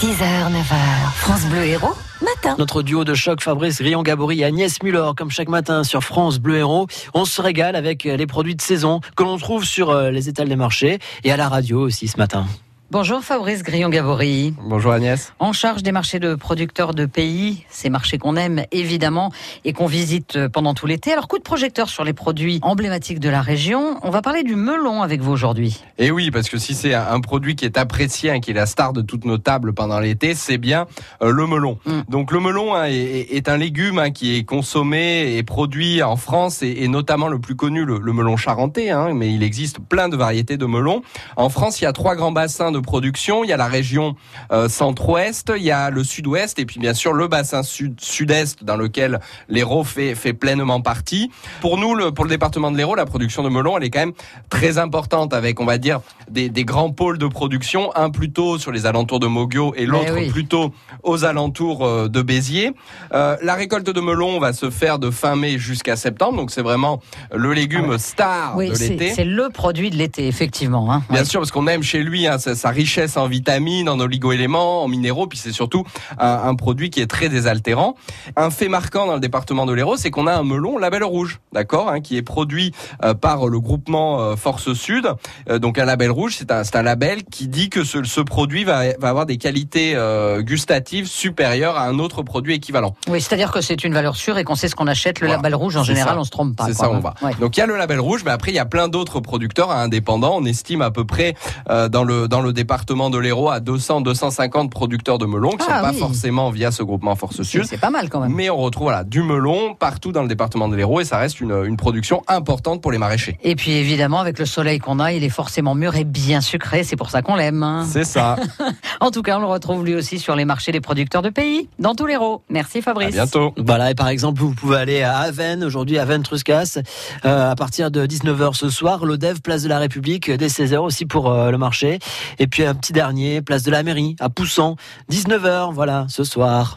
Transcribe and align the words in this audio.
6h, 0.00 0.52
9h, 0.52 1.12
France 1.16 1.46
Bleu 1.46 1.64
Héros, 1.64 1.94
matin. 2.20 2.54
Notre 2.58 2.82
duo 2.82 3.04
de 3.04 3.14
choc, 3.14 3.40
Fabrice 3.40 3.80
Rion-Gabory 3.80 4.40
et 4.40 4.44
Agnès 4.44 4.82
Muller, 4.82 5.10
comme 5.16 5.30
chaque 5.30 5.48
matin 5.48 5.84
sur 5.84 6.04
France 6.04 6.38
Bleu 6.38 6.58
Héros. 6.58 6.86
On 7.14 7.24
se 7.24 7.40
régale 7.42 7.74
avec 7.74 8.04
les 8.04 8.26
produits 8.26 8.54
de 8.54 8.62
saison 8.62 9.00
que 9.16 9.24
l'on 9.24 9.38
trouve 9.38 9.64
sur 9.64 9.90
euh, 9.90 10.10
les 10.10 10.28
étals 10.28 10.48
des 10.48 10.56
marchés 10.56 10.98
et 11.24 11.32
à 11.32 11.36
la 11.36 11.48
radio 11.48 11.80
aussi 11.80 12.06
ce 12.08 12.18
matin. 12.18 12.46
Bonjour 12.92 13.20
Fabrice 13.24 13.64
Grillon-Gabory. 13.64 14.54
Bonjour 14.62 14.92
Agnès. 14.92 15.32
En 15.40 15.52
charge 15.52 15.82
des 15.82 15.90
marchés 15.90 16.20
de 16.20 16.36
producteurs 16.36 16.94
de 16.94 17.04
pays, 17.04 17.64
ces 17.68 17.90
marchés 17.90 18.16
qu'on 18.16 18.36
aime 18.36 18.62
évidemment 18.70 19.32
et 19.64 19.72
qu'on 19.72 19.86
visite 19.86 20.46
pendant 20.46 20.72
tout 20.72 20.86
l'été. 20.86 21.12
Alors 21.12 21.26
coup 21.26 21.38
de 21.38 21.42
projecteur 21.42 21.88
sur 21.88 22.04
les 22.04 22.12
produits 22.12 22.60
emblématiques 22.62 23.18
de 23.18 23.28
la 23.28 23.40
région. 23.40 23.98
On 24.02 24.10
va 24.10 24.22
parler 24.22 24.44
du 24.44 24.54
melon 24.54 25.02
avec 25.02 25.20
vous 25.20 25.32
aujourd'hui. 25.32 25.82
Et 25.98 26.12
oui, 26.12 26.30
parce 26.30 26.48
que 26.48 26.58
si 26.58 26.74
c'est 26.74 26.94
un 26.94 27.20
produit 27.20 27.56
qui 27.56 27.64
est 27.64 27.76
apprécié, 27.76 28.32
et 28.32 28.40
qui 28.40 28.52
est 28.52 28.54
la 28.54 28.66
star 28.66 28.92
de 28.92 29.02
toutes 29.02 29.24
nos 29.24 29.38
tables 29.38 29.72
pendant 29.72 29.98
l'été, 29.98 30.34
c'est 30.34 30.58
bien 30.58 30.86
euh, 31.22 31.32
le 31.32 31.44
melon. 31.48 31.80
Mm. 31.86 32.00
Donc 32.08 32.30
le 32.30 32.38
melon 32.38 32.72
hein, 32.76 32.84
est, 32.84 33.48
un 33.48 33.56
légume 33.56 33.98
hein, 33.98 34.10
qui 34.12 34.36
est 34.36 34.44
consommé 34.44 35.36
et 35.36 35.42
produit 35.42 36.04
en 36.04 36.14
France 36.14 36.62
et, 36.62 36.86
notamment 36.86 37.26
le 37.26 37.40
plus 37.40 37.56
connu, 37.56 37.84
le, 37.84 37.98
melon 38.12 38.36
charentais. 38.36 38.90
Hein, 38.90 39.12
mais 39.12 39.32
il 39.32 39.42
existe 39.42 39.80
plein 39.80 40.08
de 40.08 40.16
variétés 40.16 40.56
de 40.56 40.66
melons. 40.66 41.02
En 41.34 41.48
France, 41.48 41.80
il 41.80 41.84
y 41.84 41.88
a 41.88 41.92
trois 41.92 42.14
grands 42.14 42.30
bassins 42.30 42.70
de 42.70 42.75
production. 42.80 43.44
Il 43.44 43.50
y 43.50 43.52
a 43.52 43.56
la 43.56 43.66
région 43.66 44.16
euh, 44.52 44.68
centre-ouest, 44.68 45.52
il 45.56 45.62
y 45.62 45.70
a 45.70 45.90
le 45.90 46.04
sud-ouest 46.04 46.58
et 46.58 46.66
puis 46.66 46.80
bien 46.80 46.94
sûr 46.94 47.12
le 47.12 47.28
bassin 47.28 47.62
sud-sud-est 47.62 48.64
dans 48.64 48.76
lequel 48.76 49.20
l'Hérault 49.48 49.84
fait, 49.84 50.14
fait 50.14 50.32
pleinement 50.32 50.80
partie. 50.80 51.30
Pour 51.60 51.78
nous, 51.78 51.94
le, 51.94 52.12
pour 52.12 52.24
le 52.24 52.30
département 52.30 52.70
de 52.70 52.76
l'Hérault, 52.76 52.94
la 52.94 53.06
production 53.06 53.42
de 53.42 53.48
melon, 53.48 53.76
elle 53.76 53.84
est 53.84 53.90
quand 53.90 54.00
même 54.00 54.12
très 54.50 54.78
importante 54.78 55.34
avec, 55.34 55.60
on 55.60 55.64
va 55.64 55.78
dire, 55.78 56.00
des, 56.30 56.48
des 56.48 56.64
grands 56.64 56.90
pôles 56.90 57.18
de 57.18 57.26
production, 57.26 57.94
un 57.96 58.10
plutôt 58.10 58.58
sur 58.58 58.72
les 58.72 58.86
alentours 58.86 59.20
de 59.20 59.26
Moguio 59.26 59.74
et 59.76 59.86
l'autre 59.86 60.30
plutôt 60.30 60.72
aux 61.02 61.24
alentours 61.24 61.84
euh, 61.84 62.08
de 62.08 62.22
Béziers. 62.22 62.72
Euh, 63.12 63.36
la 63.42 63.54
récolte 63.54 63.88
de 63.88 64.00
melon 64.00 64.38
va 64.38 64.52
se 64.52 64.70
faire 64.70 64.98
de 64.98 65.10
fin 65.10 65.36
mai 65.36 65.58
jusqu'à 65.58 65.96
septembre, 65.96 66.36
donc 66.36 66.50
c'est 66.50 66.62
vraiment 66.62 67.00
le 67.34 67.52
légume 67.52 67.92
ah 67.94 67.98
star 67.98 68.56
de 68.56 68.62
l'été. 68.62 69.12
C'est 69.14 69.24
le 69.24 69.48
produit 69.50 69.90
de 69.90 69.96
l'été, 69.96 70.26
effectivement. 70.26 70.92
Hein. 70.92 71.02
Bien 71.10 71.24
sûr, 71.24 71.40
parce 71.40 71.50
qu'on 71.50 71.66
aime 71.66 71.82
chez 71.82 72.02
lui 72.02 72.26
hein, 72.26 72.38
sa 72.66 72.70
richesse 72.72 73.16
en 73.16 73.28
vitamines, 73.28 73.88
en 73.88 74.00
oligo-éléments, 74.00 74.82
en 74.82 74.88
minéraux, 74.88 75.28
puis 75.28 75.38
c'est 75.38 75.52
surtout 75.52 75.84
un, 76.18 76.54
produit 76.56 76.90
qui 76.90 77.00
est 77.00 77.06
très 77.06 77.28
désaltérant. 77.28 77.94
Un 78.34 78.50
fait 78.50 78.66
marquant 78.66 79.06
dans 79.06 79.14
le 79.14 79.20
département 79.20 79.66
de 79.66 79.72
l'Hérault, 79.72 79.96
c'est 79.96 80.10
qu'on 80.10 80.26
a 80.26 80.34
un 80.34 80.42
melon 80.42 80.76
label 80.76 81.04
rouge, 81.04 81.38
d'accord, 81.52 81.88
hein, 81.88 82.00
qui 82.00 82.16
est 82.16 82.22
produit 82.22 82.72
euh, 83.04 83.14
par 83.14 83.46
le 83.46 83.60
groupement 83.60 84.20
euh, 84.20 84.34
Force 84.34 84.72
Sud. 84.72 85.06
Euh, 85.48 85.60
donc 85.60 85.78
un 85.78 85.84
label 85.84 86.10
rouge, 86.10 86.34
c'est 86.36 86.50
un, 86.50 86.62
un 86.74 86.82
label 86.82 87.22
qui 87.22 87.46
dit 87.46 87.70
que 87.70 87.84
ce, 87.84 88.02
ce 88.02 88.20
produit 88.20 88.64
va, 88.64 88.96
va, 88.98 89.10
avoir 89.10 89.26
des 89.26 89.36
qualités 89.36 89.94
gustatives 90.40 91.06
supérieures 91.06 91.76
à 91.76 91.84
un 91.86 92.00
autre 92.00 92.22
produit 92.22 92.54
équivalent. 92.54 92.96
Oui, 93.08 93.20
c'est-à-dire 93.20 93.52
que 93.52 93.60
c'est 93.60 93.84
une 93.84 93.94
valeur 93.94 94.16
sûre 94.16 94.38
et 94.38 94.44
qu'on 94.44 94.56
sait 94.56 94.68
ce 94.68 94.74
qu'on 94.74 94.88
achète. 94.88 95.20
Le 95.20 95.28
label 95.28 95.54
rouge, 95.54 95.76
en 95.76 95.84
général, 95.84 96.18
on 96.18 96.24
se 96.24 96.30
trompe 96.30 96.56
pas. 96.56 96.66
C'est 96.66 96.74
ça, 96.74 96.90
on 96.90 96.98
va. 96.98 97.14
Donc 97.38 97.56
il 97.56 97.60
y 97.60 97.62
a 97.62 97.66
le 97.66 97.76
label 97.76 98.00
rouge, 98.00 98.22
mais 98.24 98.32
après 98.32 98.50
il 98.50 98.56
y 98.56 98.58
a 98.58 98.64
plein 98.64 98.88
d'autres 98.88 99.20
producteurs 99.20 99.70
indépendants. 99.70 100.36
On 100.36 100.44
estime 100.44 100.82
à 100.82 100.90
peu 100.90 101.04
près 101.04 101.34
dans 101.68 102.02
le 102.02 102.26
dans 102.26 102.40
le 102.40 102.55
département 102.56 103.10
de 103.10 103.18
l'Hérault 103.18 103.50
à 103.50 103.60
200-250 103.60 104.68
producteurs 104.70 105.18
de 105.18 105.26
melons 105.26 105.50
qui 105.50 105.58
ne 105.58 105.62
sont 105.62 105.68
ah 105.70 105.82
pas 105.82 105.92
forcément 105.92 106.50
via 106.50 106.72
ce 106.72 106.82
groupement 106.82 107.14
Force 107.14 107.42
Sud. 107.42 107.64
C'est 107.64 107.78
pas 107.78 107.90
mal 107.90 108.08
quand 108.08 108.20
même. 108.20 108.32
Mais 108.32 108.50
on 108.50 108.56
retrouve 108.56 108.86
voilà, 108.86 109.04
du 109.04 109.22
melon 109.22 109.74
partout 109.74 110.10
dans 110.10 110.22
le 110.22 110.28
département 110.28 110.68
de 110.68 110.74
l'Hérault 110.74 111.00
et 111.00 111.04
ça 111.04 111.18
reste 111.18 111.40
une, 111.40 111.64
une, 111.64 111.76
production 111.76 112.22
importante 112.26 112.82
pour 112.82 112.90
les 112.90 112.98
maraîchers. 112.98 113.38
Et 113.42 113.54
puis 113.54 113.72
évidemment, 113.72 114.18
avec 114.18 114.38
le 114.38 114.46
soleil 114.46 114.78
qu'on 114.78 114.98
a, 114.98 115.12
il 115.12 115.22
est 115.22 115.28
forcément 115.28 115.74
mûr 115.74 115.94
et 115.96 116.04
bien 116.04 116.40
sucré. 116.40 116.82
C'est 116.82 116.96
pour 116.96 117.10
ça 117.10 117.22
qu'on 117.22 117.36
l'aime. 117.36 117.62
Hein. 117.62 117.86
C'est 117.88 118.04
ça. 118.04 118.36
en 119.00 119.10
tout 119.10 119.22
cas, 119.22 119.36
on 119.36 119.40
le 119.40 119.46
retrouve 119.46 119.84
lui 119.84 119.94
aussi 119.94 120.18
sur 120.18 120.34
les 120.34 120.44
marchés 120.44 120.72
des 120.72 120.80
producteurs 120.80 121.22
de 121.22 121.30
pays, 121.30 121.68
dans 121.78 121.94
tout 121.94 122.06
l'Hérault. 122.06 122.42
Merci 122.48 122.80
Fabrice. 122.80 123.08
À 123.08 123.10
bientôt. 123.10 123.52
Voilà, 123.58 123.90
et 123.90 123.94
par 123.94 124.08
exemple, 124.08 124.40
vous 124.40 124.54
pouvez 124.54 124.78
aller 124.78 125.02
à 125.02 125.18
Aven, 125.18 125.62
aujourd'hui, 125.62 125.98
Aven 125.98 126.22
Truscas, 126.22 126.78
euh, 127.24 127.50
à 127.50 127.54
partir 127.54 127.90
de 127.90 128.06
19h 128.06 128.54
ce 128.54 128.70
soir, 128.70 129.04
l'Odev, 129.04 129.40
place 129.42 129.62
de 129.62 129.68
la 129.68 129.78
République, 129.78 130.30
dès 130.30 130.46
16h 130.46 130.78
aussi 130.78 131.04
pour 131.04 131.30
euh, 131.30 131.50
le 131.50 131.58
marché. 131.58 131.98
Et 132.46 132.48
puis 132.48 132.64
un 132.64 132.76
petit 132.76 132.92
dernier, 132.92 133.42
place 133.42 133.64
de 133.64 133.72
la 133.72 133.82
mairie, 133.82 134.14
à 134.20 134.28
Poussan, 134.28 134.76
19h, 135.10 135.74
voilà, 135.74 136.06
ce 136.08 136.22
soir. 136.22 136.74